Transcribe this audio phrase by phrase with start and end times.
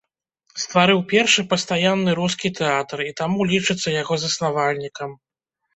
[0.61, 5.09] Стварыў першы пастаянны рускі тэатр, і таму лічыцца яго заснавальнікам.